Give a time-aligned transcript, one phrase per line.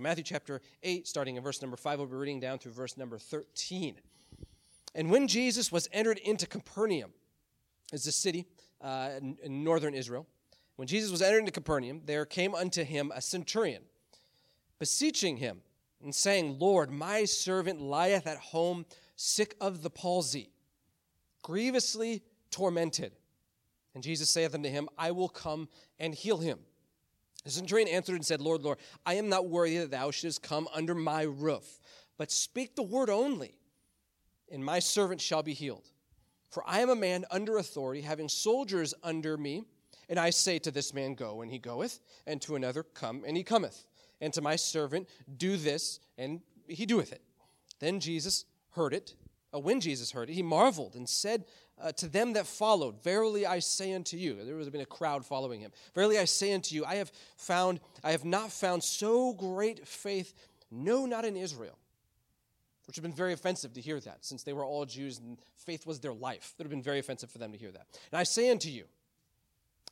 [0.00, 3.18] Matthew chapter 8, starting in verse number 5, we'll be reading down through verse number
[3.18, 3.96] 13.
[4.94, 7.10] And when Jesus was entered into Capernaum,
[7.92, 8.46] is a city
[8.80, 10.26] uh, in, in northern Israel,
[10.76, 13.82] when Jesus was entered into Capernaum, there came unto him a centurion,
[14.78, 15.62] beseeching him,
[16.02, 18.86] and saying, Lord, my servant lieth at home
[19.16, 20.50] sick of the palsy,
[21.42, 23.12] grievously tormented.
[23.94, 25.68] And Jesus saith unto him, I will come
[25.98, 26.60] and heal him.
[27.48, 28.76] The centurion answered and said, Lord, Lord,
[29.06, 31.80] I am not worthy that thou shouldest come under my roof,
[32.18, 33.54] but speak the word only,
[34.52, 35.88] and my servant shall be healed.
[36.50, 39.64] For I am a man under authority, having soldiers under me.
[40.10, 43.34] And I say to this man, Go, and he goeth, and to another, Come, and
[43.34, 43.86] he cometh.
[44.20, 47.22] And to my servant, Do this, and he doeth it.
[47.80, 49.14] Then Jesus heard it.
[49.54, 51.46] Uh, when Jesus heard it, he marveled and said
[51.80, 55.24] uh, to them that followed, Verily I say unto you, there was been a crowd
[55.24, 55.72] following him.
[55.94, 60.34] Verily I say unto you, I have found, I have not found so great faith,
[60.70, 61.78] no, not in Israel
[62.88, 65.36] which would have been very offensive to hear that, since they were all Jews and
[65.56, 66.54] faith was their life.
[66.54, 67.86] It would have been very offensive for them to hear that.
[68.10, 68.84] And I say unto you,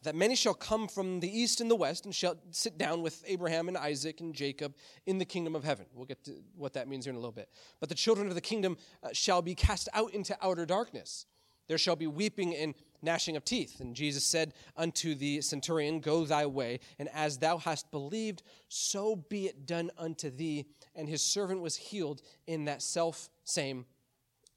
[0.02, 3.22] that many shall come from the east and the west and shall sit down with
[3.26, 5.84] Abraham and Isaac and Jacob in the kingdom of heaven.
[5.94, 7.50] We'll get to what that means here in a little bit.
[7.80, 11.26] But the children of the kingdom uh, shall be cast out into outer darkness.
[11.68, 13.80] There shall be weeping and gnashing of teeth.
[13.80, 19.16] And Jesus said unto the centurion, Go thy way, and as thou hast believed, so
[19.16, 20.66] be it done unto thee.
[20.94, 23.86] And his servant was healed in that self same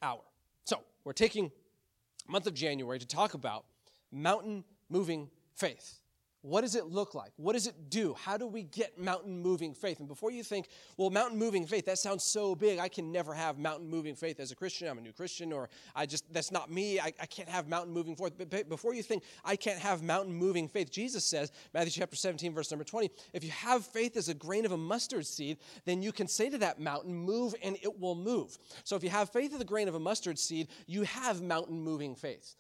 [0.02, 0.22] hour.
[0.66, 1.52] So, we're taking
[2.28, 3.66] month of January to talk about
[4.12, 5.99] mountain moving faith.
[6.42, 7.32] What does it look like?
[7.36, 8.16] What does it do?
[8.18, 10.00] How do we get mountain moving faith?
[10.00, 12.80] And before you think, well, mountain moving faith, that sounds so big.
[12.80, 14.88] I can never have mountain moving faith as a Christian.
[14.88, 16.98] I'm a new Christian, or I just, that's not me.
[16.98, 18.34] I, I can't have mountain moving faith.
[18.38, 22.54] But before you think, I can't have mountain moving faith, Jesus says, Matthew chapter 17,
[22.54, 26.02] verse number 20, if you have faith as a grain of a mustard seed, then
[26.02, 28.58] you can say to that mountain, move, and it will move.
[28.86, 31.82] So if you have faith as a grain of a mustard seed, you have mountain
[31.82, 32.56] moving faith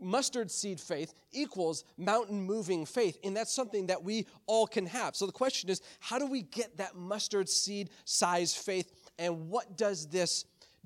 [0.00, 3.18] mustard seed faith equals mountain moving faith.
[3.24, 5.16] And that's something that we all can have.
[5.16, 8.92] So the question is how do we get that mustard seed size faith?
[9.18, 10.44] And what does this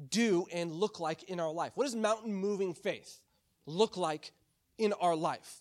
[0.09, 1.73] do and look like in our life?
[1.75, 3.21] What does mountain moving faith
[3.67, 4.33] look like
[4.79, 5.61] in our life?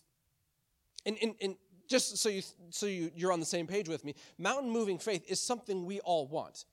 [1.06, 1.56] And, and, and
[1.88, 5.26] just so, you, so you, you're on the same page with me, mountain moving faith
[5.28, 6.66] is something we all want.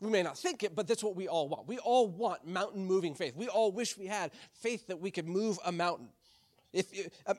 [0.00, 1.66] We may not think it, but that's what we all want.
[1.66, 3.34] We all want mountain moving faith.
[3.34, 6.08] We all wish we had faith that we could move a mountain.
[6.72, 6.92] If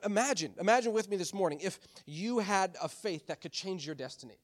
[0.04, 3.94] imagine, imagine with me this morning if you had a faith that could change your
[3.94, 4.38] destiny.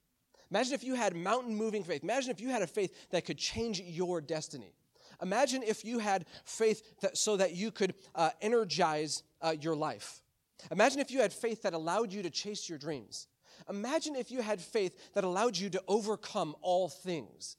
[0.51, 2.05] Imagine if you had mountain moving faith.
[2.05, 4.73] Imagine if you had a faith that could change your destiny.
[5.21, 10.23] Imagine if you had faith that, so that you could uh, energize uh, your life.
[10.71, 13.27] Imagine if you had faith that allowed you to chase your dreams.
[13.69, 17.57] Imagine if you had faith that allowed you to overcome all things.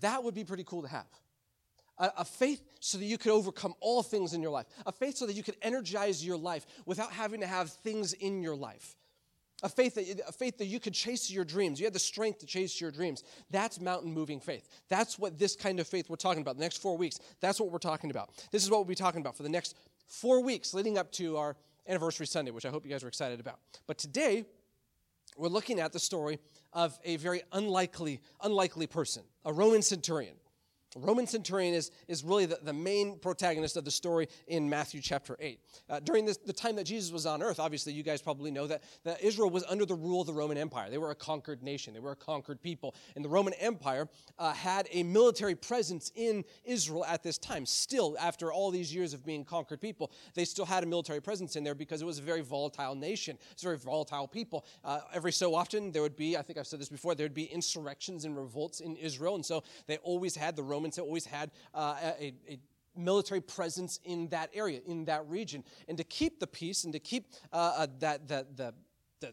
[0.00, 1.06] That would be pretty cool to have.
[1.98, 4.66] A, a, faith so that you could overcome all things in your life.
[4.84, 8.42] A faith so that you could energize your life without having to have things in
[8.42, 8.96] your life.
[9.62, 11.80] A faith, that, a faith that you could chase your dreams.
[11.80, 13.24] You had the strength to chase your dreams.
[13.50, 14.68] That's mountain moving faith.
[14.90, 16.56] That's what this kind of faith we're talking about.
[16.56, 18.30] The next four weeks, that's what we're talking about.
[18.50, 19.74] This is what we'll be talking about for the next
[20.06, 21.56] four weeks leading up to our
[21.88, 23.58] anniversary Sunday, which I hope you guys are excited about.
[23.86, 24.44] But today,
[25.36, 26.38] we're looking at the story
[26.72, 30.34] of a very unlikely, unlikely person, a Roman centurion.
[30.96, 35.36] Roman centurion is, is really the, the main protagonist of the story in Matthew chapter
[35.38, 35.60] 8.
[35.88, 38.66] Uh, during this, the time that Jesus was on earth, obviously, you guys probably know
[38.66, 40.90] that, that Israel was under the rule of the Roman Empire.
[40.90, 42.94] They were a conquered nation, they were a conquered people.
[43.14, 44.08] And the Roman Empire
[44.38, 47.66] uh, had a military presence in Israel at this time.
[47.66, 51.56] Still, after all these years of being conquered people, they still had a military presence
[51.56, 53.38] in there because it was a very volatile nation.
[53.52, 54.64] It's a very volatile people.
[54.84, 57.34] Uh, every so often, there would be, I think I've said this before, there would
[57.34, 59.34] be insurrections and revolts in Israel.
[59.34, 62.58] And so they always had the Roman Romans always had uh, a, a
[62.96, 65.64] military presence in that area, in that region.
[65.88, 68.74] And to keep the peace and to keep uh, uh, that, the, the,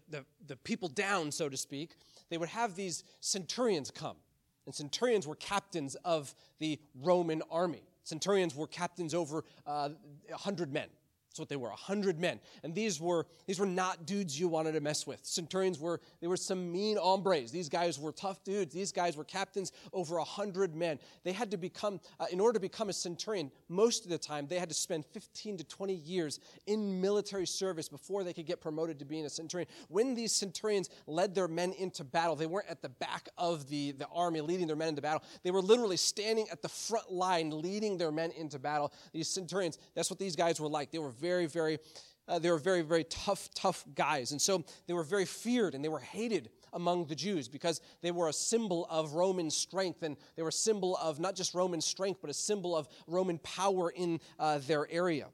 [0.10, 1.92] the, the, people down, so to speak,
[2.30, 4.18] they would have these centurions come.
[4.66, 7.84] And centurions were captains of the Roman army.
[8.04, 9.90] Centurions were captains over uh,
[10.30, 10.88] 100 men.
[11.34, 12.40] That's what they were, a hundred men.
[12.62, 15.26] And these were these were not dudes you wanted to mess with.
[15.26, 17.50] Centurions were they were some mean hombres.
[17.50, 18.72] These guys were tough dudes.
[18.72, 21.00] These guys were captains over a hundred men.
[21.24, 24.46] They had to become, uh, in order to become a centurion, most of the time
[24.46, 28.62] they had to spend 15 to 20 years in military service before they could get
[28.62, 29.68] promoted to being a centurion.
[29.88, 33.94] When these centurions led their men into battle, they weren't at the back of the,
[33.94, 35.24] the army leading their men into battle.
[35.42, 38.94] They were literally standing at the front line leading their men into battle.
[39.14, 40.92] These centurions, that's what these guys were like.
[40.92, 41.80] They were very, very,
[42.28, 44.32] uh, they were very, very tough, tough guys.
[44.34, 48.12] And so they were very feared and they were hated among the Jews because they
[48.12, 51.80] were a symbol of Roman strength and they were a symbol of not just Roman
[51.80, 55.28] strength, but a symbol of Roman power in uh, their area.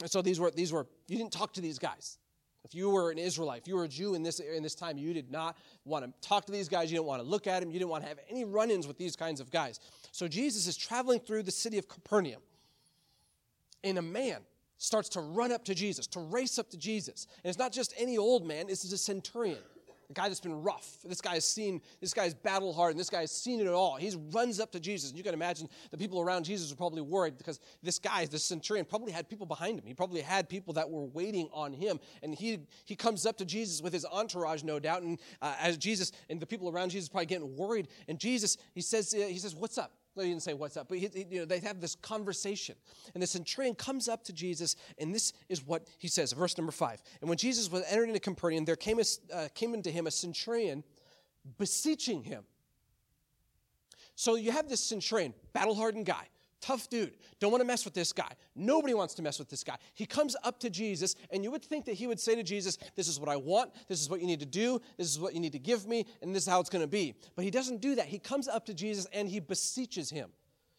[0.00, 2.18] And so these were, these were, you didn't talk to these guys.
[2.64, 4.96] If you were an Israelite, if you were a Jew in this, in this time,
[4.96, 6.90] you did not want to talk to these guys.
[6.90, 7.70] You didn't want to look at them.
[7.70, 9.80] You didn't want to have any run ins with these kinds of guys.
[10.12, 12.40] So Jesus is traveling through the city of Capernaum.
[13.84, 14.38] And a man
[14.84, 17.26] starts to run up to Jesus, to race up to Jesus.
[17.42, 19.58] And it's not just any old man, this is a centurion
[20.10, 20.98] a guy that's been rough.
[21.04, 23.96] This guy has seen, this guy's battle hard, and this guy has seen it all.
[23.96, 25.10] He runs up to Jesus.
[25.10, 28.44] And you can imagine the people around Jesus are probably worried because this guy, this
[28.44, 29.86] centurion, probably had people behind him.
[29.86, 32.00] He probably had people that were waiting on him.
[32.22, 35.02] And he, he comes up to Jesus with his entourage, no doubt.
[35.02, 37.88] And uh, as Jesus and the people around Jesus probably getting worried.
[38.08, 39.92] And Jesus, he says, uh, he says, What's up?
[40.16, 42.76] He didn't say what's up, but he, he, you know, they have this conversation.
[43.14, 46.72] And the centurion comes up to Jesus, and this is what he says, verse number
[46.72, 47.02] five.
[47.20, 50.10] And when Jesus was entered into Capernaum, there came, a, uh, came into him a
[50.10, 50.84] centurion
[51.58, 52.44] beseeching him.
[54.14, 56.28] So you have this centurion, battle hardened guy,
[56.64, 57.12] tough dude.
[57.40, 58.32] Don't want to mess with this guy.
[58.56, 59.76] Nobody wants to mess with this guy.
[59.92, 62.78] He comes up to Jesus, and you would think that he would say to Jesus,
[62.96, 63.72] This is what I want.
[63.88, 64.80] This is what you need to do.
[64.96, 66.06] This is what you need to give me.
[66.22, 67.14] And this is how it's going to be.
[67.36, 68.06] But he doesn't do that.
[68.06, 70.30] He comes up to Jesus and he beseeches him.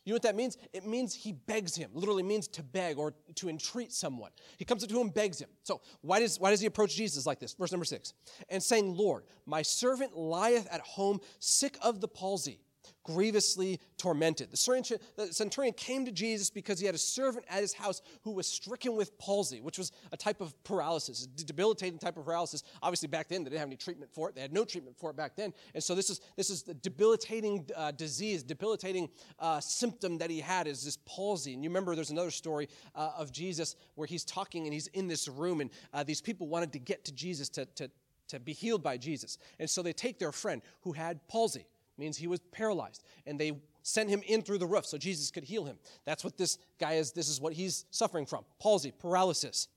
[0.06, 0.58] You know what that means?
[0.72, 1.90] It means he begs him.
[1.94, 4.30] Literally means to beg or to entreat someone.
[4.58, 5.50] He comes up to him, begs him.
[5.64, 7.54] So why does why does he approach Jesus like this?
[7.54, 8.14] Verse number six.
[8.50, 12.60] And saying, Lord, my servant lieth at home sick of the palsy
[13.06, 14.50] grievously tormented.
[14.52, 18.48] The centurion came to Jesus because he had a servant at his house who was
[18.48, 22.64] stricken with palsy, which was a type of paralysis, a debilitating type of paralysis.
[22.82, 24.36] Obviously, back then they didn't have any treatment for it.
[24.36, 26.74] They had no treatment for it back then, and so this is this is the
[26.74, 29.10] debilitating uh, disease, debilitating
[29.40, 31.54] uh, symptom that he had is this palsy.
[31.54, 35.08] And you remember, there's another story uh, of Jesus where he's talking and he's in
[35.08, 37.90] this room, and uh, these people wanted to get to Jesus to, to
[38.28, 42.18] to be healed by Jesus, and so they take their friend who had palsy means
[42.18, 43.04] he was paralyzed.
[43.26, 43.54] And they
[43.84, 45.78] sent him in through the roof so Jesus could heal him.
[46.06, 47.12] That's what this guy is.
[47.12, 49.68] This is what he's suffering from palsy, paralysis.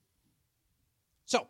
[1.26, 1.46] So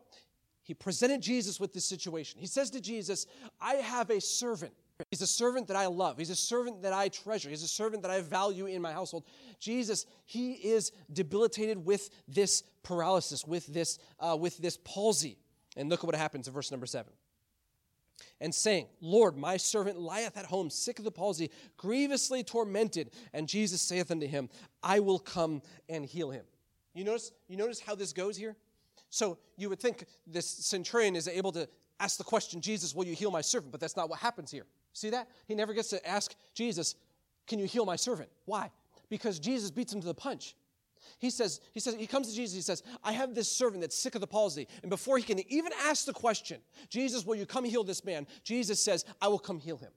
[0.65, 2.41] he presented Jesus with this situation.
[2.41, 3.27] He says to Jesus,
[3.61, 4.73] I have a servant.
[5.11, 6.19] He's a servant that I love.
[6.19, 7.49] He's a servant that I treasure.
[7.49, 9.25] He's a servant that I value in my household.
[9.61, 15.39] Jesus, he is debilitated with this paralysis, with this, uh, with this palsy.
[15.77, 17.13] And look at what happens in verse number seven
[18.41, 23.11] and saying, Lord, my servant lieth at home, sick of the palsy, grievously tormented.
[23.33, 24.49] And Jesus saith unto him,
[24.83, 26.45] I will come and heal him.
[26.95, 28.57] You notice, you notice how this goes here?
[29.11, 31.69] So you would think this centurion is able to
[32.01, 33.73] ask the question, Jesus, will you heal my servant?
[33.73, 34.67] But that's not what happens here.
[34.93, 35.29] See that?
[35.47, 36.95] He never gets to ask Jesus,
[37.47, 38.29] Can you heal my servant?
[38.45, 38.71] Why?
[39.09, 40.55] Because Jesus beats him to the punch.
[41.19, 43.97] He says, he says, he comes to Jesus, he says, I have this servant that's
[43.97, 44.69] sick of the palsy.
[44.83, 48.27] And before he can even ask the question, Jesus, will you come heal this man?
[48.45, 49.93] Jesus says, I will come heal him.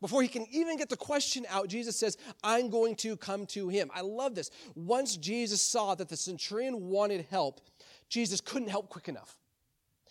[0.00, 3.68] Before he can even get the question out, Jesus says, I'm going to come to
[3.68, 3.90] him.
[3.92, 4.50] I love this.
[4.76, 7.60] Once Jesus saw that the centurion wanted help,
[8.08, 9.36] Jesus couldn't help quick enough.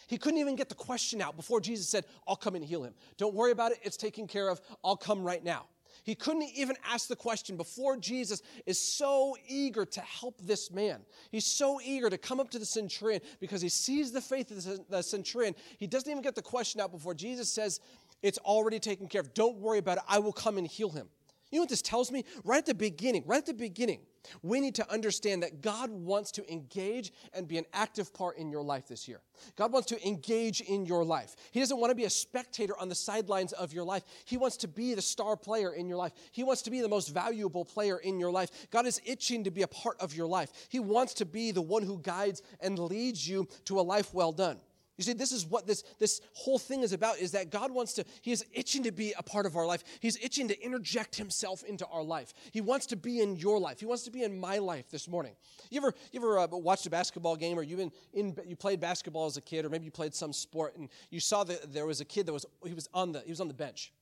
[0.08, 2.94] He couldn't even get the question out before Jesus said, I'll come and heal him.
[3.18, 4.62] Don't worry about it, it's taken care of.
[4.84, 5.68] I'll come right now.
[6.08, 11.02] He couldn't even ask the question before Jesus is so eager to help this man.
[11.32, 14.88] He's so eager to come up to the centurion because he sees the faith of
[14.90, 15.54] the centurion.
[15.78, 17.82] He doesn't even get the question out before Jesus says,
[18.24, 19.34] It's already taken care of.
[19.34, 20.04] Don't worry about it.
[20.08, 21.10] I will come and heal him.
[21.52, 22.26] You know what this tells me?
[22.44, 24.02] Right at the beginning, right at the beginning,
[24.42, 28.50] we need to understand that God wants to engage and be an active part in
[28.50, 29.22] your life this year.
[29.56, 31.38] God wants to engage in your life.
[31.52, 34.04] He doesn't want to be a spectator on the sidelines of your life.
[34.26, 36.12] He wants to be the star player in your life.
[36.34, 38.70] He wants to be the most valuable player in your life.
[38.70, 40.52] God is itching to be a part of your life.
[40.68, 44.34] He wants to be the one who guides and leads you to a life well
[44.34, 44.60] done.
[44.98, 47.94] You see, this is what this, this whole thing is about is that God wants
[47.94, 49.84] to, He is itching to be a part of our life.
[50.00, 52.34] He's itching to interject Himself into our life.
[52.52, 53.80] He wants to be in your life.
[53.80, 55.34] He wants to be in my life this morning.
[55.70, 58.80] You ever, you ever uh, watched a basketball game or you've been in, you played
[58.80, 61.86] basketball as a kid or maybe you played some sport and you saw that there
[61.86, 63.94] was a kid that was, he was on the, he was on the bench.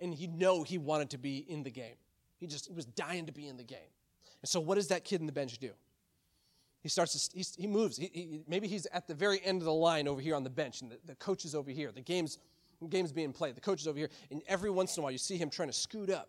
[0.00, 1.94] And he know he wanted to be in the game.
[2.38, 3.78] He just, he was dying to be in the game.
[4.40, 5.70] And so what does that kid in the bench do?
[6.82, 7.96] He starts to, he moves.
[7.96, 10.50] He, he, maybe he's at the very end of the line over here on the
[10.50, 11.92] bench, and the, the coach is over here.
[11.92, 12.38] The game's,
[12.88, 13.54] game's being played.
[13.54, 14.08] The coach is over here.
[14.30, 16.28] And every once in a while, you see him trying to scoot up.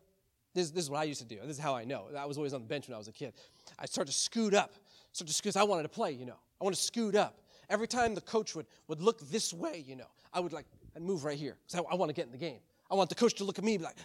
[0.53, 1.39] This, this is what I used to do.
[1.41, 2.09] This is how I know.
[2.15, 3.33] I was always on the bench when I was a kid.
[3.79, 4.73] I start to scoot up.
[5.11, 5.59] Start to.
[5.59, 6.37] I wanted to play, you know.
[6.61, 7.41] I want to scoot up.
[7.69, 11.01] Every time the coach would, would look this way, you know, I would like, I'd
[11.01, 12.59] move right here because I, I want to get in the game.
[12.91, 13.97] I want the coach to look at me and be like,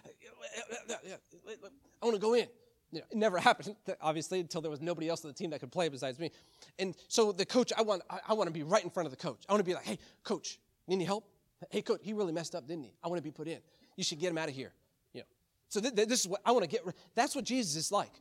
[2.01, 2.47] I want to go in.
[2.91, 5.61] You know, it never happened, obviously, until there was nobody else on the team that
[5.61, 6.31] could play besides me.
[6.79, 9.11] And so the coach, I want, I, I want to be right in front of
[9.11, 9.43] the coach.
[9.49, 11.25] I want to be like, hey, coach, need any help?
[11.71, 12.93] Hey, coach, he really messed up, didn't he?
[13.03, 13.59] I want to be put in.
[13.97, 14.73] You should get him out of here.
[15.13, 15.27] You know.
[15.69, 16.83] So th- th- this is what I want to get.
[17.15, 18.13] That's what Jesus is like.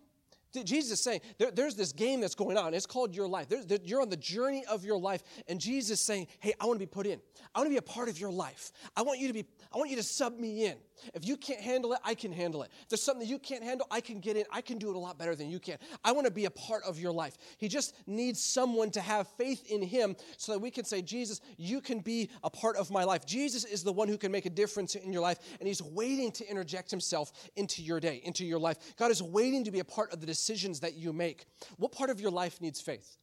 [0.64, 2.74] Jesus is saying there, there's this game that's going on.
[2.74, 3.50] It's called your life.
[3.50, 6.80] There, you're on the journey of your life, and Jesus is saying, "Hey, I want
[6.80, 7.20] to be put in.
[7.54, 8.72] I want to be a part of your life.
[8.96, 9.46] I want you to be.
[9.74, 10.78] I want you to sub me in.
[11.14, 12.72] If you can't handle it, I can handle it.
[12.82, 14.46] If there's something that you can't handle, I can get in.
[14.52, 15.78] I can do it a lot better than you can.
[16.04, 17.38] I want to be a part of your life.
[17.58, 21.42] He just needs someone to have faith in Him, so that we can say, Jesus,
[21.58, 23.26] you can be a part of my life.
[23.26, 26.32] Jesus is the one who can make a difference in your life, and He's waiting
[26.32, 28.78] to interject Himself into your day, into your life.
[28.98, 31.46] God is waiting to be a part of the decisions that you make.
[31.78, 33.18] What part of your life needs faith?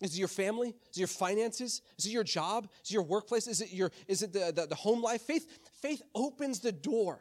[0.00, 0.68] Is it your family?
[0.68, 1.82] Is it your finances?
[1.98, 2.68] Is it your job?
[2.84, 3.46] Is it your workplace?
[3.48, 5.22] Is it your is it the, the, the home life?
[5.22, 5.46] Faith,
[5.80, 7.20] faith opens the door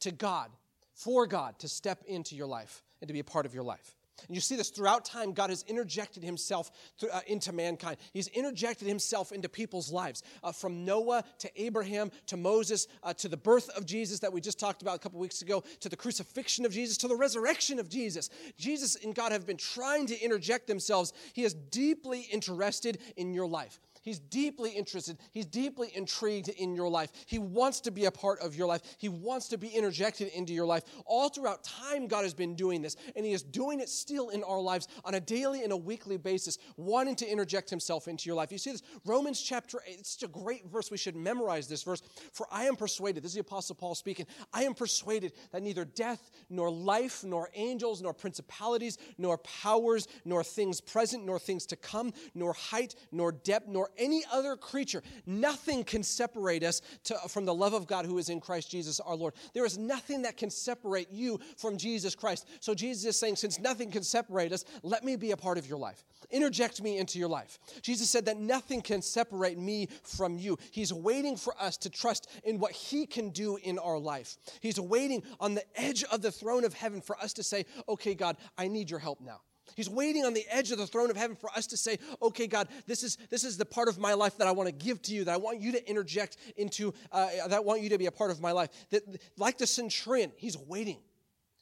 [0.00, 0.50] to God,
[0.94, 3.97] for God to step into your life and to be a part of your life.
[4.26, 5.32] And you see this throughout time.
[5.32, 7.98] God has interjected himself to, uh, into mankind.
[8.12, 10.22] He's interjected himself into people's lives.
[10.42, 14.40] Uh, from Noah to Abraham to Moses uh, to the birth of Jesus that we
[14.40, 17.78] just talked about a couple weeks ago to the crucifixion of Jesus to the resurrection
[17.78, 18.30] of Jesus.
[18.56, 21.12] Jesus and God have been trying to interject themselves.
[21.32, 23.80] He is deeply interested in your life.
[24.08, 25.18] He's deeply interested.
[25.32, 27.12] He's deeply intrigued in your life.
[27.26, 28.80] He wants to be a part of your life.
[28.96, 30.84] He wants to be interjected into your life.
[31.04, 34.42] All throughout time, God has been doing this, and He is doing it still in
[34.44, 38.34] our lives on a daily and a weekly basis, wanting to interject Himself into your
[38.34, 38.50] life.
[38.50, 38.82] You see this?
[39.04, 40.90] Romans chapter 8, it's such a great verse.
[40.90, 42.00] We should memorize this verse.
[42.32, 44.24] For I am persuaded, this is the Apostle Paul speaking,
[44.54, 50.42] I am persuaded that neither death, nor life, nor angels, nor principalities, nor powers, nor
[50.42, 55.02] things present, nor things to come, nor height, nor depth, nor any other creature.
[55.26, 59.00] Nothing can separate us to, from the love of God who is in Christ Jesus
[59.00, 59.34] our Lord.
[59.54, 62.46] There is nothing that can separate you from Jesus Christ.
[62.60, 65.68] So Jesus is saying, since nothing can separate us, let me be a part of
[65.68, 66.04] your life.
[66.30, 67.58] Interject me into your life.
[67.82, 70.58] Jesus said that nothing can separate me from you.
[70.70, 74.36] He's waiting for us to trust in what He can do in our life.
[74.60, 78.14] He's waiting on the edge of the throne of heaven for us to say, okay,
[78.14, 79.40] God, I need your help now.
[79.76, 82.46] He's waiting on the edge of the throne of heaven for us to say, okay,
[82.46, 85.02] God, this is, this is the part of my life that I want to give
[85.02, 87.98] to you, that I want you to interject into, uh, that I want you to
[87.98, 88.70] be a part of my life.
[88.90, 89.02] That,
[89.36, 90.98] like the centurion, he's waiting.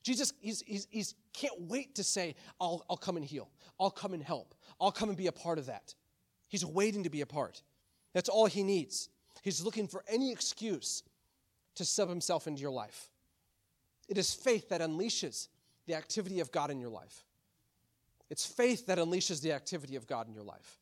[0.03, 3.51] Jesus, he's, he's, he's can't wait to say, I'll, I'll come and heal.
[3.79, 4.55] I'll come and help.
[4.81, 5.95] I'll come and be a part of that.
[6.49, 7.63] He's waiting to be a part.
[8.15, 9.09] That's all he needs.
[9.43, 11.03] He's looking for any excuse
[11.75, 13.11] to sub himself into your life.
[14.09, 15.49] It is faith that unleashes
[15.87, 17.26] the activity of God in your life.
[18.31, 20.79] It's faith that unleashes the activity of God in your life.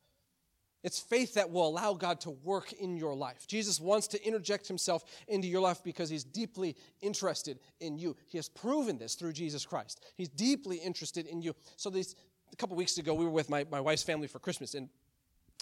[0.85, 3.47] It's faith that will allow God to work in your life.
[3.47, 8.15] Jesus wants to interject himself into your life because he's deeply interested in you.
[8.27, 10.05] He has proven this through Jesus Christ.
[10.15, 11.55] He's deeply interested in you.
[11.77, 12.15] So, these,
[12.53, 14.91] a couple weeks ago, we were with my, my wife's family for Christmas, and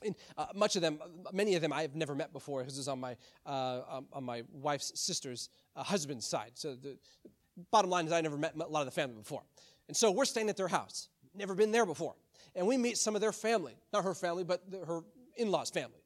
[0.04, 0.98] and uh, much of them,
[1.32, 2.64] many of them, I have never met before.
[2.64, 6.50] This is on my uh, um, on my wife's sister's uh, husband's side.
[6.54, 6.98] So the
[7.70, 9.42] bottom line is, I never met a lot of the family before,
[9.86, 12.14] and so we're staying at their house never been there before.
[12.54, 15.00] And we meet some of their family, not her family, but the, her
[15.36, 16.02] in law's family,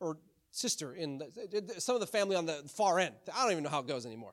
[0.00, 0.18] or
[0.50, 3.14] sister in the, some of the family on the far end.
[3.34, 4.32] I don't even know how it goes anymore.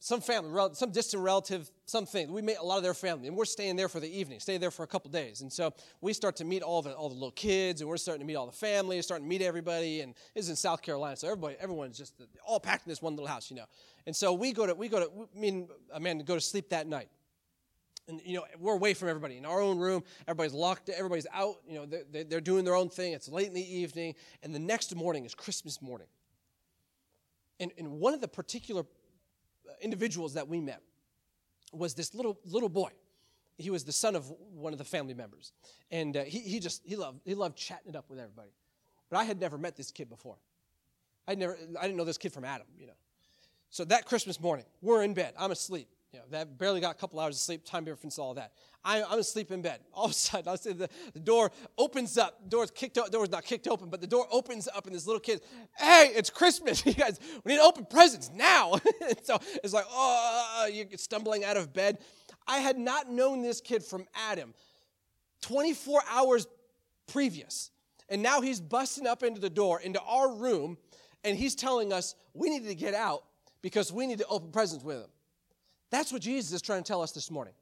[0.00, 2.32] Some family, some distant relative, something.
[2.32, 4.58] We meet a lot of their family, and we're staying there for the evening, stay
[4.58, 5.42] there for a couple days.
[5.42, 8.20] And so we start to meet all the all the little kids, and we're starting
[8.20, 10.00] to meet all the family, starting to meet everybody.
[10.00, 13.14] And this is in South Carolina, so everybody, everyone's just all packed in this one
[13.14, 13.66] little house, you know.
[14.04, 16.88] And so we go to we go to me and Amanda go to sleep that
[16.88, 17.08] night
[18.08, 20.02] and you know we're away from everybody in our own room.
[20.26, 23.12] Everybody's locked everybody's out you know they're, they're doing their own thing.
[23.12, 26.08] It's late in the evening and the next morning is christmas morning.
[27.60, 30.82] And, and one of the particular uh, individuals that we met
[31.72, 32.90] was this little little boy.
[33.58, 35.52] He was the son of one of the family members.
[35.90, 38.50] And uh, he, he just he loved he loved chatting it up with everybody.
[39.10, 40.36] But i had never met this kid before.
[41.28, 42.96] I never i didn't know this kid from adam you know.
[43.70, 45.34] So that christmas morning we're in bed.
[45.38, 48.34] I'm asleep you know, that barely got a couple hours of sleep, time difference, all
[48.34, 48.52] that.
[48.84, 49.80] I, I'm asleep in bed.
[49.94, 52.48] All of a sudden, I say the, the door opens up.
[52.48, 53.12] Door's kicked out.
[53.12, 55.40] Door's not kicked open, but the door opens up, and this little kid,
[55.78, 56.84] hey, it's Christmas.
[56.92, 58.74] You guys, we need to open presents now.
[59.22, 61.98] so it's like, oh, uh, you're stumbling out of bed.
[62.46, 64.52] I had not known this kid from Adam
[65.42, 66.46] 24 hours
[67.06, 67.70] previous.
[68.08, 70.76] And now he's busting up into the door, into our room,
[71.24, 73.24] and he's telling us we need to get out
[73.62, 75.10] because we need to open presents with him.
[75.92, 77.52] That's what Jesus is trying to tell us this morning.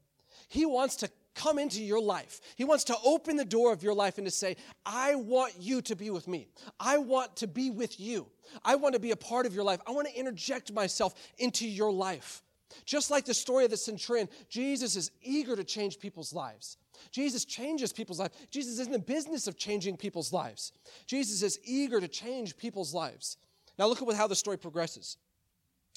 [0.48, 2.40] He wants to come into your life.
[2.54, 4.56] He wants to open the door of your life and to say,
[4.86, 6.46] I want you to be with me.
[6.78, 8.28] I want to be with you.
[8.64, 9.80] I want to be a part of your life.
[9.86, 12.42] I want to interject myself into your life.
[12.84, 16.76] Just like the story of the centurion, Jesus is eager to change people's lives.
[17.10, 18.36] Jesus changes people's lives.
[18.52, 20.70] Jesus is in the business of changing people's lives.
[21.06, 23.38] Jesus is eager to change people's lives.
[23.76, 25.16] Now look at how the story progresses.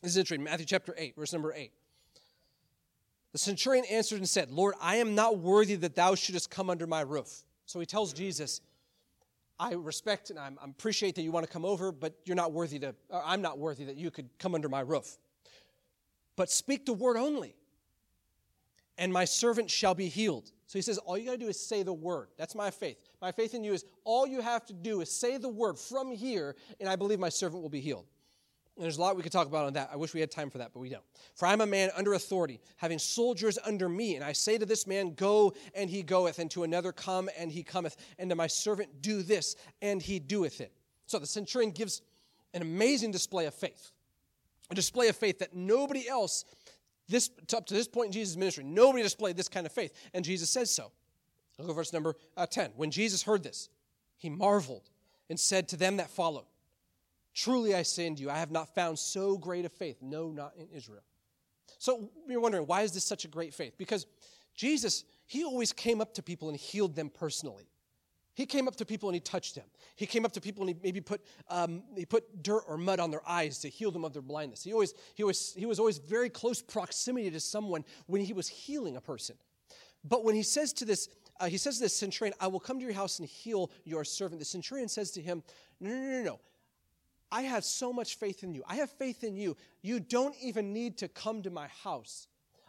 [0.01, 0.43] This is interesting.
[0.43, 1.71] Matthew chapter 8, verse number 8.
[3.33, 6.87] The centurion answered and said, Lord, I am not worthy that thou shouldest come under
[6.87, 7.43] my roof.
[7.65, 8.61] So he tells Jesus,
[9.59, 12.79] I respect and I appreciate that you want to come over, but you're not worthy
[12.79, 15.17] to, I'm not worthy that you could come under my roof.
[16.35, 17.55] But speak the word only,
[18.97, 20.51] and my servant shall be healed.
[20.67, 22.29] So he says, All you got to do is say the word.
[22.37, 22.97] That's my faith.
[23.21, 26.11] My faith in you is all you have to do is say the word from
[26.11, 28.07] here, and I believe my servant will be healed.
[28.75, 29.91] And there's a lot we could talk about on that.
[29.93, 31.03] I wish we had time for that, but we don't.
[31.35, 34.15] For I'm a man under authority, having soldiers under me.
[34.15, 37.51] And I say to this man, Go, and he goeth, and to another, Come, and
[37.51, 40.73] he cometh, and to my servant, Do this, and he doeth it.
[41.05, 42.01] So the centurion gives
[42.55, 43.91] an amazing display of faith,
[44.71, 46.43] a display of faith that nobody else,
[47.07, 49.93] this, up to this point in Jesus' ministry, nobody displayed this kind of faith.
[50.15, 50.91] And Jesus says so.
[51.59, 52.71] Look at verse number uh, 10.
[52.75, 53.69] When Jesus heard this,
[54.17, 54.89] he marveled
[55.29, 56.45] and said to them that followed,
[57.33, 60.53] Truly I say unto you, I have not found so great a faith, no, not
[60.57, 61.03] in Israel.
[61.79, 63.73] So you're wondering, why is this such a great faith?
[63.77, 64.05] Because
[64.55, 67.67] Jesus, he always came up to people and healed them personally.
[68.35, 69.65] He came up to people and he touched them.
[69.95, 72.99] He came up to people and he maybe put, um, he put dirt or mud
[72.99, 74.63] on their eyes to heal them of their blindness.
[74.63, 78.47] He, always, he, always, he was always very close proximity to someone when he was
[78.47, 79.35] healing a person.
[80.03, 81.09] But when he says to this,
[81.39, 84.03] uh, he says to this centurion, I will come to your house and heal your
[84.03, 84.39] servant.
[84.39, 85.43] The centurion says to him,
[85.79, 86.39] No, no, no, no.
[87.33, 88.63] I have so much faith in you.
[88.67, 89.57] I have faith in you.
[89.81, 92.27] You don't even need to come to my house.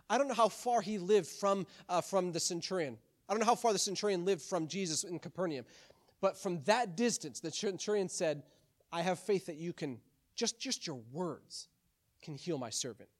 [0.09, 2.97] I don't know how far he lived from, uh, from the centurion.
[3.29, 5.67] I don't know how far the centurion lived from Jesus in Capernaum.
[6.23, 8.43] But from that distance, the centurion said,
[8.91, 10.01] I have faith that you can,
[10.35, 11.69] just, just your words
[12.23, 13.11] can heal my servant.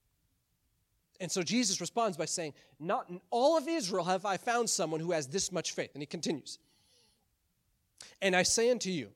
[1.19, 4.99] And so Jesus responds by saying, Not in all of Israel have I found someone
[4.99, 5.91] who has this much faith.
[5.93, 6.57] And he continues,
[8.19, 9.11] And I say unto you,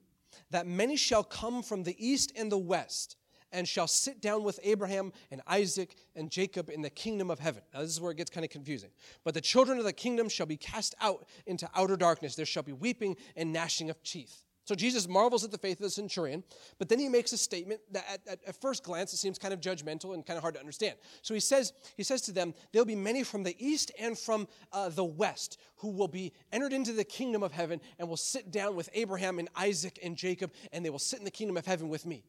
[0.52, 3.16] that many shall come from the east and the west
[3.52, 7.64] and shall sit down with Abraham and Isaac and Jacob in the kingdom of heaven.
[7.74, 8.92] Now, this is where it gets kind of confusing.
[9.24, 12.36] But the children of the kingdom shall be cast out into outer darkness.
[12.36, 14.44] There shall be weeping and gnashing of teeth.
[14.69, 16.43] So Jesus marvels at the faith of the centurion,
[16.77, 19.51] but then he makes a statement that at, at, at, first glance it seems kind
[19.51, 20.93] of judgmental and kind of hard to understand.
[21.23, 24.47] So he says, he says to them, there'll be many from the east and from
[24.71, 28.51] uh, the west who will be entered into the kingdom of heaven and will sit
[28.51, 31.65] down with Abraham and Isaac and Jacob, and they will sit in the kingdom of
[31.65, 32.23] heaven with me.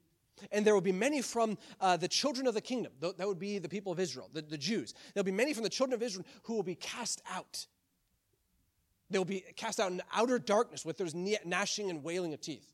[0.50, 2.92] And there will be many from uh, the children of the kingdom.
[3.00, 4.94] That would be the people of Israel, the, the Jews.
[5.12, 7.66] There'll be many from the children of Israel who will be cast out
[9.11, 12.73] They'll be cast out in outer darkness with there's gnashing and wailing of teeth.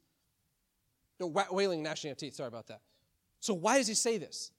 [1.19, 2.35] No, wailing, gnashing of teeth.
[2.35, 2.81] Sorry about that.
[3.41, 4.51] So why does he say this?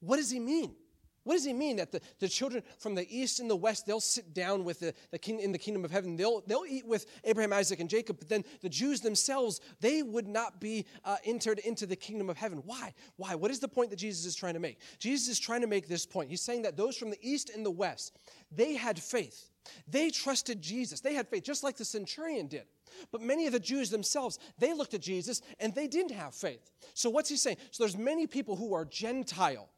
[0.00, 0.74] What does he mean?
[1.22, 3.98] What does he mean that the, the children from the east and the west, they'll
[3.98, 6.16] sit down with the, the king, in the kingdom of heaven.
[6.16, 10.28] They'll, they'll eat with Abraham, Isaac, and Jacob, but then the Jews themselves, they would
[10.28, 12.62] not be uh, entered into the kingdom of heaven.
[12.66, 12.92] Why?
[13.16, 13.34] Why?
[13.34, 14.78] What is the point that Jesus is trying to make?
[14.98, 16.28] Jesus is trying to make this point.
[16.28, 18.18] He's saying that those from the east and the west,
[18.54, 19.50] they had faith.
[19.88, 21.00] They trusted Jesus.
[21.00, 22.64] They had faith, just like the centurion did.
[23.10, 26.70] But many of the Jews themselves, they looked at Jesus and they didn't have faith.
[26.94, 27.56] So what's he saying?
[27.70, 29.68] So there's many people who are Gentile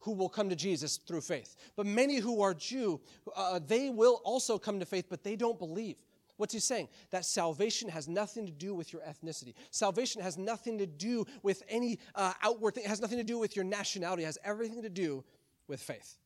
[0.00, 1.56] who will come to Jesus through faith.
[1.76, 3.00] But many who are Jew,
[3.36, 5.96] uh, they will also come to faith, but they don't believe.
[6.38, 6.88] What's he saying?
[7.10, 9.52] That salvation has nothing to do with your ethnicity.
[9.70, 12.84] Salvation has nothing to do with any uh, outward thing.
[12.84, 14.22] It has nothing to do with your nationality.
[14.22, 15.22] It has everything to do
[15.68, 16.16] with faith.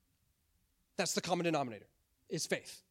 [0.97, 1.87] That's the common denominator,
[2.29, 2.83] is faith.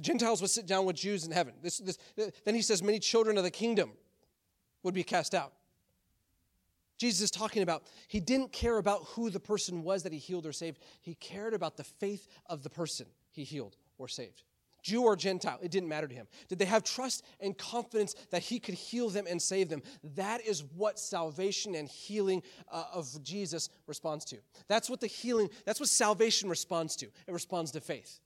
[0.00, 1.52] The Gentiles would sit down with Jews in heaven.
[1.62, 3.92] This, this, then he says, many children of the kingdom
[4.82, 5.52] would be cast out.
[6.96, 10.46] Jesus is talking about, he didn't care about who the person was that he healed
[10.46, 10.78] or saved.
[11.02, 14.42] He cared about the faith of the person he healed or saved.
[14.82, 16.26] Jew or Gentile, it didn't matter to him.
[16.48, 19.82] Did they have trust and confidence that he could heal them and save them?
[20.16, 24.38] That is what salvation and healing uh, of Jesus responds to.
[24.66, 27.06] That's what the healing, that's what salvation responds to.
[27.26, 28.18] It responds to faith.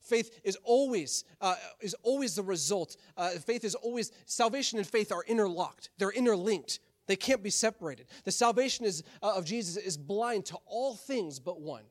[0.00, 2.96] Faith is always uh, is always the result.
[3.16, 5.90] Uh, faith is always salvation and faith are interlocked.
[5.98, 6.80] They're interlinked.
[7.06, 8.06] They can't be separated.
[8.24, 11.84] The salvation is, uh, of Jesus is blind to all things but one: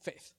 [0.00, 0.32] faith.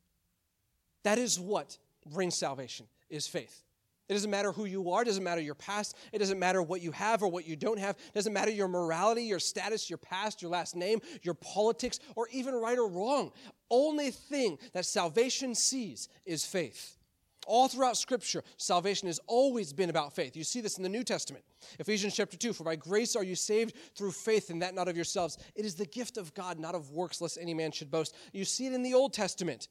[1.04, 1.78] That is what
[2.14, 2.88] brings salvation.
[3.10, 3.66] Is faith.
[4.08, 6.82] It doesn't matter who you are, it doesn't matter your past, it doesn't matter what
[6.82, 9.98] you have or what you don't have, it doesn't matter your morality, your status, your
[9.98, 13.32] past, your last name, your politics, or even right or wrong.
[13.70, 16.98] Only thing that salvation sees is faith.
[17.48, 20.36] All throughout Scripture, salvation has always been about faith.
[20.36, 21.44] You see this in the New Testament.
[21.80, 24.96] Ephesians chapter 2 For by grace are you saved through faith, and that not of
[24.96, 25.38] yourselves.
[25.56, 28.16] It is the gift of God, not of works, lest any man should boast.
[28.34, 29.68] You see it in the Old Testament.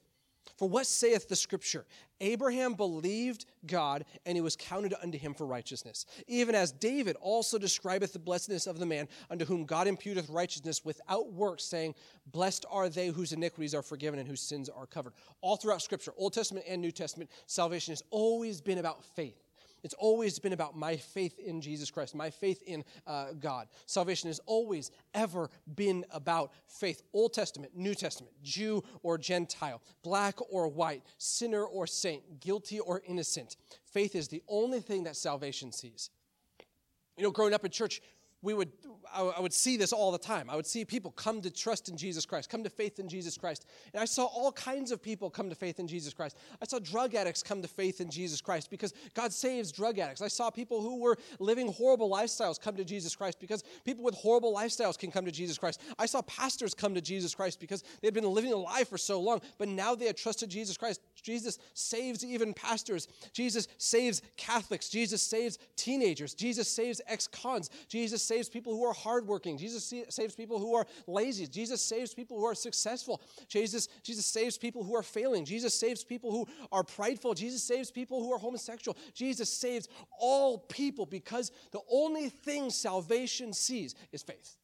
[0.57, 1.87] For what saith the scripture?
[2.21, 6.07] Abraham believed God, and it was counted unto him for righteousness.
[6.27, 10.85] Even as David also describeth the blessedness of the man unto whom God imputeth righteousness
[10.85, 11.95] without works, saying,
[12.27, 15.13] Blessed are they whose iniquities are forgiven and whose sins are covered.
[15.41, 19.44] All throughout scripture, Old Testament and New Testament, salvation has always been about faith.
[19.85, 23.69] It's always been about my faith in Jesus Christ, my faith in uh, God.
[23.85, 27.03] Salvation has always, ever been about faith.
[27.13, 33.03] Old Testament, New Testament, Jew or Gentile, black or white, sinner or saint, guilty or
[33.07, 33.57] innocent.
[33.85, 36.09] Faith is the only thing that salvation sees.
[37.19, 38.01] You know, growing up in church,
[38.45, 38.71] we would
[39.15, 40.51] I would see this all the time.
[40.51, 43.39] I would see people come to trust in Jesus Christ, come to faith in Jesus
[43.39, 43.67] Christ.
[43.93, 46.37] And I saw all kinds of people come to faith in Jesus Christ.
[46.61, 50.21] I saw drug addicts come to faith in Jesus Christ because God saves drug addicts.
[50.21, 54.17] I saw people who were living horrible lifestyles come to Jesus Christ because people with
[54.17, 55.81] horrible lifestyles can come to Jesus Christ.
[55.99, 58.99] I saw pastors come to Jesus Christ because they had been living a lie for
[58.99, 61.01] so long, but now they had trusted Jesus Christ.
[61.23, 63.07] Jesus saves even pastors.
[63.33, 64.89] Jesus saves Catholics.
[64.89, 66.35] Jesus saves teenagers.
[66.35, 67.71] Jesus saves ex cons.
[67.89, 69.57] Jesus saves people who are hardworking.
[69.59, 71.47] Jesus saves people who are lazy.
[71.47, 73.21] Jesus saves people who are successful.
[73.49, 75.45] Jesus, Jesus saves people who are failing.
[75.45, 77.35] Jesus saves people who are prideful.
[77.35, 78.97] Jesus saves people who are homosexual.
[79.15, 84.57] Jesus saves all people because the only thing salvation sees is faith.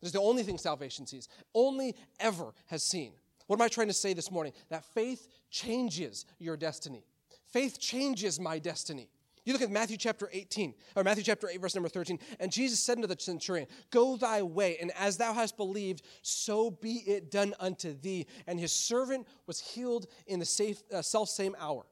[0.00, 3.12] This is the only thing salvation sees, only ever has seen.
[3.46, 4.52] What am I trying to say this morning?
[4.68, 7.04] That faith changes your destiny.
[7.52, 9.08] Faith changes my destiny.
[9.44, 12.18] You look at Matthew chapter 18, or Matthew chapter 8, verse number 13.
[12.38, 16.70] And Jesus said unto the centurion, Go thy way, and as thou hast believed, so
[16.70, 18.26] be it done unto thee.
[18.46, 21.84] And his servant was healed in the uh, self same hour.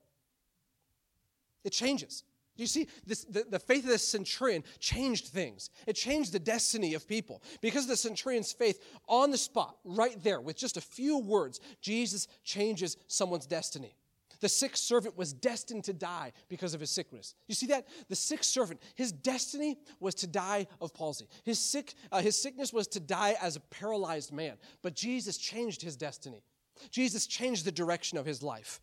[1.65, 2.23] It changes.
[2.57, 5.71] You see this, the, the faith of the centurion changed things?
[5.87, 7.43] It changed the destiny of people.
[7.61, 11.59] Because of the centurion's faith, on the spot, right there, with just a few words,
[11.81, 13.97] Jesus changes someone's destiny.
[14.41, 17.35] The sick servant was destined to die because of his sickness.
[17.47, 17.87] You see that?
[18.09, 21.29] The sick servant, his destiny was to die of palsy.
[21.45, 24.57] His, sick, uh, his sickness was to die as a paralyzed man.
[24.83, 26.43] But Jesus changed his destiny.
[26.91, 28.81] Jesus changed the direction of his life.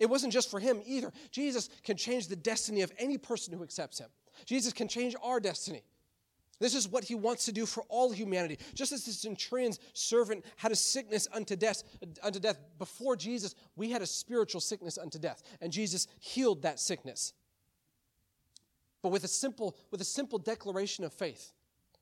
[0.00, 1.12] It wasn't just for him either.
[1.30, 4.08] Jesus can change the destiny of any person who accepts him.
[4.46, 5.82] Jesus can change our destiny.
[6.60, 8.58] This is what he wants to do for all humanity.
[8.74, 11.82] Just as the centurion's servant had a sickness unto death,
[12.22, 16.78] unto death before Jesus, we had a spiritual sickness unto death, and Jesus healed that
[16.78, 17.32] sickness.
[19.02, 21.52] But with a simple, with a simple declaration of faith,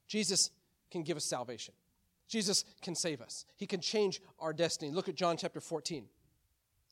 [0.06, 0.50] Jesus
[0.90, 1.74] can give us salvation.
[2.28, 3.44] Jesus can save us.
[3.56, 4.90] He can change our destiny.
[4.90, 6.06] Look at John chapter 14.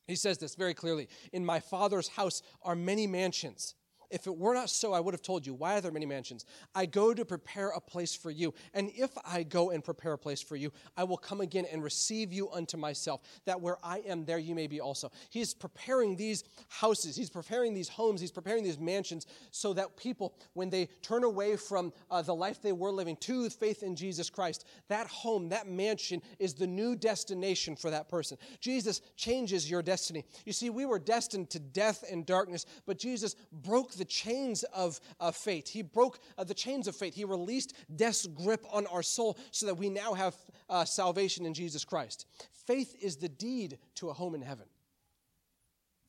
[0.07, 3.75] He says this very clearly In my Father's house are many mansions.
[4.11, 6.45] If it were not so, I would have told you, Why are there many mansions?
[6.75, 8.53] I go to prepare a place for you.
[8.73, 11.83] And if I go and prepare a place for you, I will come again and
[11.83, 15.11] receive you unto myself, that where I am, there you may be also.
[15.29, 20.35] He's preparing these houses, he's preparing these homes, he's preparing these mansions so that people,
[20.53, 24.29] when they turn away from uh, the life they were living to faith in Jesus
[24.29, 28.37] Christ, that home, that mansion is the new destination for that person.
[28.59, 30.25] Jesus changes your destiny.
[30.45, 34.99] You see, we were destined to death and darkness, but Jesus broke the chains of
[35.19, 35.69] uh, fate.
[35.69, 37.13] He broke uh, the chains of fate.
[37.13, 40.35] He released death's grip on our soul so that we now have
[40.69, 42.25] uh, salvation in Jesus Christ.
[42.65, 44.65] Faith is the deed to a home in heaven.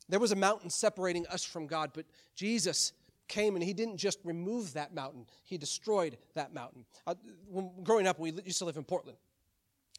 [0.08, 2.92] There was a mountain separating us from God, but Jesus
[3.28, 6.84] came and he didn't just remove that mountain, he destroyed that mountain.
[7.06, 7.14] Uh,
[7.48, 9.16] when, growing up, we used to live in Portland.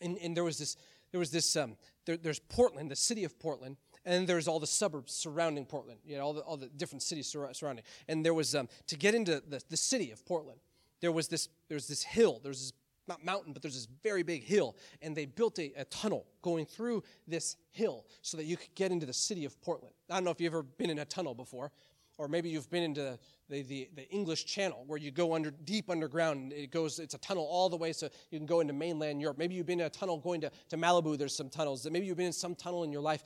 [0.01, 0.77] And, and there was this,
[1.11, 1.75] there was this um,
[2.05, 6.17] there, there's Portland, the city of Portland, and there's all the suburbs surrounding Portland, you
[6.17, 7.85] know, all the, all the different cities sur- surrounding.
[8.07, 10.59] And there was, um, to get into the, the city of Portland,
[11.01, 12.73] there was this, there's this hill, there's this
[13.07, 16.65] not mountain, but there's this very big hill, and they built a, a, tunnel going
[16.65, 19.93] through this hill so that you could get into the city of Portland.
[20.09, 21.71] I don't know if you've ever been in a tunnel before,
[22.17, 23.17] or maybe you've been into
[23.49, 26.53] the, the, the English Channel where you go under deep underground.
[26.53, 29.37] It goes, it's a tunnel all the way so you can go into mainland Europe.
[29.37, 31.17] Maybe you've been in a tunnel going to, to Malibu.
[31.17, 31.87] There's some tunnels.
[31.89, 33.23] Maybe you've been in some tunnel in your life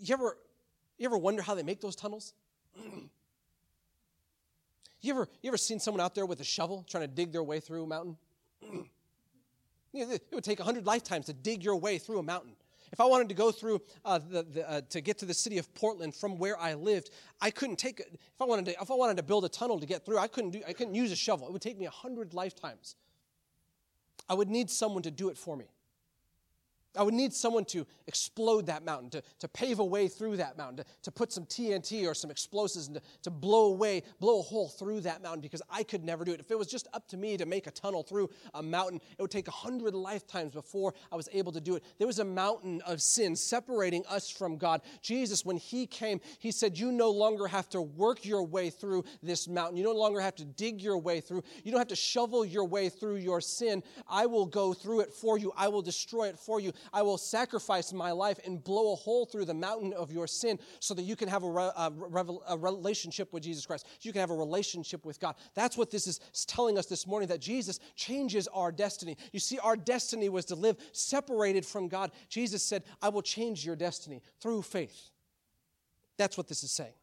[0.00, 0.36] you ever,
[0.98, 2.34] you ever wonder how they make those tunnels?
[5.00, 7.42] you, ever, you ever seen someone out there with a shovel trying to dig their
[7.42, 8.16] way through a mountain?
[9.92, 12.56] it would take 100 lifetimes to dig your way through a mountain.
[12.92, 15.58] If I wanted to go through uh, the, the, uh, to get to the city
[15.58, 18.00] of Portland from where I lived, I couldn't take.
[18.00, 20.28] If I wanted to, if I wanted to build a tunnel to get through, I
[20.28, 20.62] couldn't do.
[20.66, 21.48] I couldn't use a shovel.
[21.48, 22.94] It would take me hundred lifetimes.
[24.28, 25.66] I would need someone to do it for me.
[26.96, 30.56] I would need someone to explode that mountain, to, to pave a way through that
[30.56, 34.40] mountain, to, to put some TNT or some explosives and to, to blow away, blow
[34.40, 36.40] a hole through that mountain because I could never do it.
[36.40, 39.22] If it was just up to me to make a tunnel through a mountain, it
[39.22, 41.84] would take a hundred lifetimes before I was able to do it.
[41.98, 44.82] There was a mountain of sin separating us from God.
[45.02, 49.04] Jesus, when He came, He said, You no longer have to work your way through
[49.22, 49.76] this mountain.
[49.76, 51.42] You no longer have to dig your way through.
[51.64, 53.82] You don't have to shovel your way through your sin.
[54.08, 55.52] I will go through it for you.
[55.56, 56.72] I will destroy it for you.
[56.92, 60.58] I will sacrifice my life and blow a hole through the mountain of your sin
[60.80, 61.92] so that you can have a, a,
[62.48, 63.86] a relationship with Jesus Christ.
[64.02, 65.36] You can have a relationship with God.
[65.54, 69.16] That's what this is telling us this morning that Jesus changes our destiny.
[69.32, 72.10] You see, our destiny was to live separated from God.
[72.28, 75.10] Jesus said, I will change your destiny through faith.
[76.16, 76.94] That's what this is saying.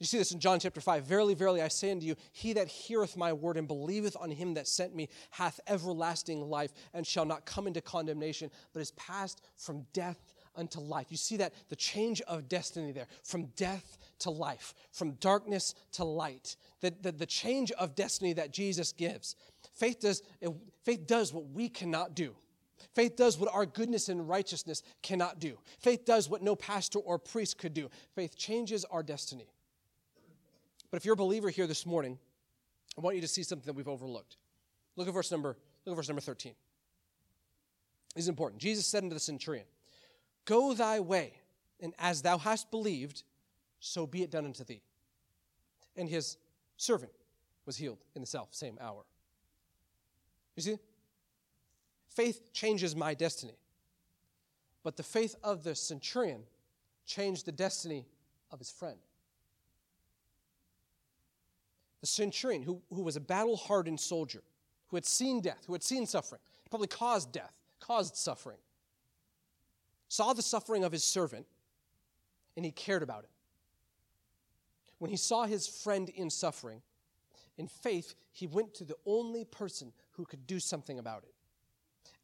[0.00, 1.04] You see this in John chapter 5.
[1.04, 4.54] Verily, verily, I say unto you, he that heareth my word and believeth on him
[4.54, 9.42] that sent me hath everlasting life and shall not come into condemnation, but is passed
[9.58, 11.08] from death unto life.
[11.10, 11.52] You see that?
[11.68, 16.56] The change of destiny there, from death to life, from darkness to light.
[16.80, 19.36] The, the, the change of destiny that Jesus gives.
[19.74, 20.22] Faith does,
[20.82, 22.34] faith does what we cannot do.
[22.94, 25.58] Faith does what our goodness and righteousness cannot do.
[25.78, 27.90] Faith does what no pastor or priest could do.
[28.14, 29.46] Faith changes our destiny.
[30.90, 32.18] But if you're a believer here this morning,
[32.98, 34.36] I want you to see something that we've overlooked.
[34.96, 36.52] Look at verse number, look at verse number 13.
[38.14, 38.60] This is important.
[38.60, 39.66] Jesus said unto the centurion,
[40.44, 41.34] Go thy way,
[41.80, 43.22] and as thou hast believed,
[43.78, 44.82] so be it done unto thee.
[45.96, 46.36] And his
[46.76, 47.12] servant
[47.66, 49.04] was healed in the self same hour.
[50.56, 50.78] You see?
[52.08, 53.54] Faith changes my destiny.
[54.82, 56.42] But the faith of the centurion
[57.06, 58.06] changed the destiny
[58.50, 58.98] of his friend
[62.00, 64.42] the centurion, who, who was a battle hardened soldier,
[64.88, 68.58] who had seen death, who had seen suffering, probably caused death, caused suffering,
[70.08, 71.46] saw the suffering of his servant,
[72.56, 73.30] and he cared about it.
[74.98, 76.82] When he saw his friend in suffering,
[77.56, 81.34] in faith, he went to the only person who could do something about it.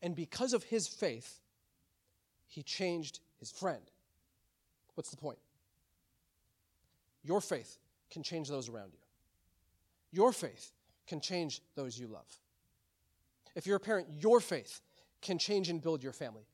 [0.02, 1.40] And because of his faith,
[2.46, 3.82] he changed his friend.
[4.94, 5.38] What's the point?
[7.22, 7.78] Your faith
[8.10, 8.98] can change those around you.
[10.16, 10.72] Your faith
[11.06, 12.26] can change those you love.
[13.54, 14.80] If you're a parent, your faith
[15.20, 16.46] can change and build your family.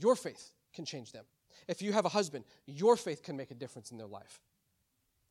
[0.00, 1.24] Your faith can change them.
[1.66, 4.40] If you have a husband, your faith can make a difference in their life.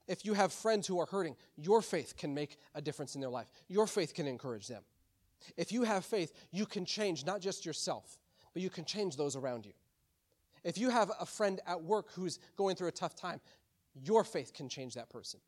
[0.06, 3.30] If you have friends who are hurting, your faith can make a difference in their
[3.30, 3.47] life.
[3.69, 4.84] Your faith can encourage them.
[5.56, 8.17] If you have faith, you can change not just yourself,
[8.54, 9.73] but you can change those around you.
[10.65, 13.39] If you have a friend at work who's going through a tough time,
[13.93, 15.39] your faith can change that person.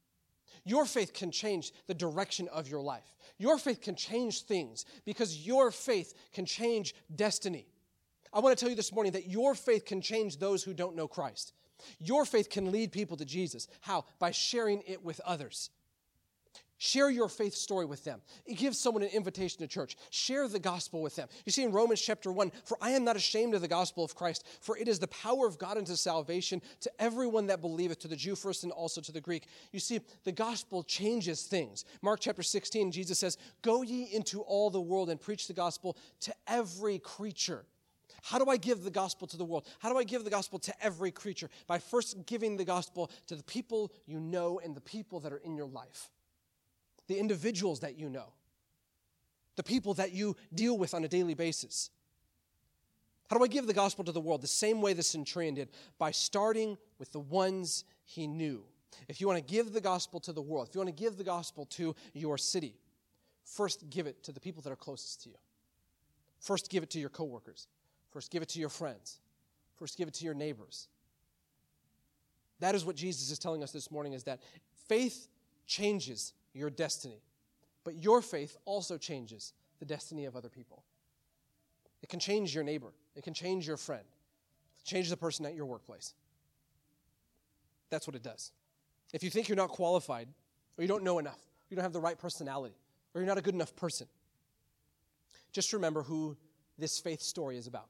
[0.66, 3.16] Your faith can change the direction of your life.
[3.38, 7.68] Your faith can change things because your faith can change destiny.
[8.34, 10.96] I want to tell you this morning that your faith can change those who don't
[10.96, 11.54] know Christ.
[12.00, 13.68] Your faith can lead people to Jesus.
[13.82, 14.06] How?
[14.20, 15.70] By sharing it with others.
[16.82, 18.22] Share your faith story with them.
[18.56, 19.98] Give someone an invitation to church.
[20.12, 21.28] Share the gospel with them.
[21.46, 24.16] You see in Romans chapter 1, for I am not ashamed of the gospel of
[24.16, 28.08] Christ, for it is the power of God unto salvation to everyone that believeth, to
[28.08, 29.48] the Jew first and also to the Greek.
[29.74, 31.84] You see, the gospel changes things.
[32.02, 35.98] Mark chapter 16, Jesus says, Go ye into all the world and preach the gospel
[36.22, 37.66] to every creature.
[38.24, 39.68] How do I give the gospel to the world?
[39.80, 41.50] How do I give the gospel to every creature?
[41.68, 45.42] By first giving the gospel to the people you know and the people that are
[45.44, 46.10] in your life
[47.10, 48.32] the individuals that you know,
[49.56, 51.90] the people that you deal with on a daily basis.
[53.30, 54.42] How do I give the gospel to the world?
[54.42, 58.64] The same way the centurion did, by starting with the ones he knew.
[59.08, 61.18] If you want to give the gospel to the world, if you want to give
[61.18, 62.76] the gospel to your city,
[63.44, 65.36] first give it to the people that are closest to you.
[66.40, 67.68] First give it to your coworkers.
[68.12, 69.20] First give it to your friends.
[69.78, 70.88] First give it to your neighbors.
[72.60, 74.42] That is what Jesus is telling us this morning is that
[74.88, 75.28] faith
[75.66, 77.22] changes your destiny.
[77.84, 80.84] But your faith also changes the destiny of other people.
[82.04, 84.06] It can change your neighbor, it can change your friend,
[84.84, 86.14] change the person at your workplace.
[87.90, 88.52] That's what it does.
[89.14, 90.28] If you think you're not qualified,
[90.78, 92.76] or you don't know enough, you don't have the right personality,
[93.14, 94.08] or you're not a good enough person,
[95.52, 96.38] just remember who
[96.78, 97.88] this faith story is about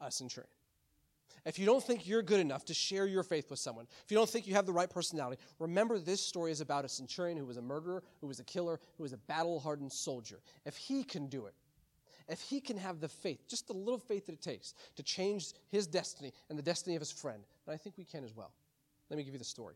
[0.00, 0.50] us a centurion.
[1.44, 4.16] If you don't think you're good enough to share your faith with someone, if you
[4.16, 7.44] don't think you have the right personality, remember this story is about a centurion who
[7.44, 10.40] was a murderer, who was a killer, who was a battle hardened soldier.
[10.64, 11.54] If he can do it,
[12.28, 15.52] if he can have the faith, just the little faith that it takes to change
[15.70, 18.52] his destiny and the destiny of his friend, then I think we can as well.
[19.10, 19.74] Let me give you the story.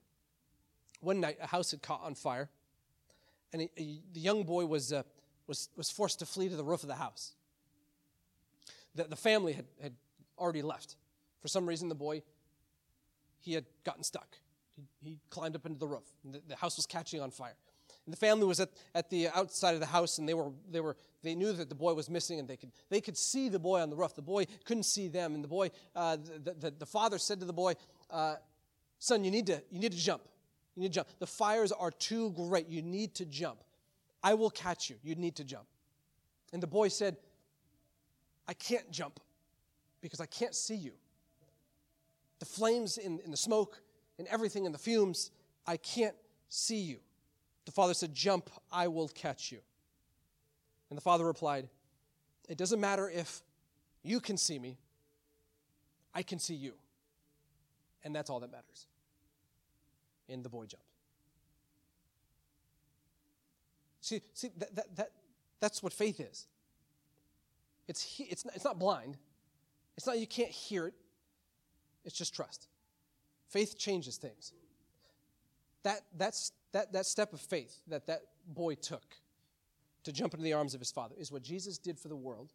[1.00, 2.48] One night, a house had caught on fire,
[3.52, 5.02] and the young boy was, uh,
[5.48, 7.32] was, was forced to flee to the roof of the house.
[8.94, 9.94] the, the family had, had
[10.38, 10.96] already left.
[11.46, 12.22] For some reason, the boy,
[13.38, 14.26] he had gotten stuck.
[14.74, 16.02] He, he climbed up into the roof.
[16.24, 17.54] The, the house was catching on fire.
[18.04, 20.80] And the family was at, at the outside of the house, and they were, they
[20.80, 23.60] were they knew that the boy was missing, and they could they could see the
[23.60, 24.16] boy on the roof.
[24.16, 27.46] The boy couldn't see them, and the boy uh, the, the, the, father said to
[27.46, 27.74] the boy,
[28.10, 28.34] uh,
[28.98, 30.22] "Son, you need to you need to jump.
[30.74, 31.08] You need to jump.
[31.20, 32.66] The fires are too great.
[32.66, 33.58] You need to jump.
[34.20, 34.96] I will catch you.
[35.04, 35.68] You need to jump."
[36.52, 37.16] And the boy said,
[38.48, 39.20] "I can't jump
[40.00, 40.94] because I can't see you.
[42.38, 43.80] The flames in, in the smoke
[44.18, 45.30] and everything in the fumes,
[45.66, 46.16] I can't
[46.48, 46.98] see you."
[47.66, 49.58] The father said, Jump, I will catch you.
[50.88, 51.68] And the father replied,
[52.48, 53.42] It doesn't matter if
[54.02, 54.78] you can see me,
[56.14, 56.74] I can see you.
[58.04, 58.86] And that's all that matters.
[60.28, 60.86] And the boy jumped.
[64.00, 65.10] See, see that, that, that,
[65.58, 66.46] that's what faith is.
[67.88, 69.16] It's, it's, it's not blind.
[69.96, 70.94] It's not you can't hear it.
[72.06, 72.68] It's just trust.
[73.48, 74.52] Faith changes things.
[75.82, 79.04] That, that's that, that step of faith that that boy took
[80.04, 82.52] to jump into the arms of his father is what Jesus did for the world.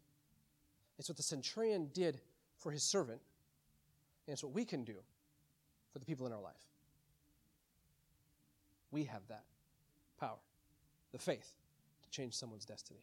[0.98, 2.20] It's what the centurion did
[2.58, 3.20] for his servant.
[4.26, 4.96] And it's what we can do
[5.92, 6.68] for the people in our life.
[8.90, 9.44] We have that
[10.20, 10.38] power,
[11.12, 11.52] the faith,
[12.02, 13.00] to change someone's destiny.